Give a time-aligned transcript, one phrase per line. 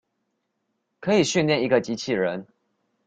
[0.99, 2.47] 可以訓練一個機器人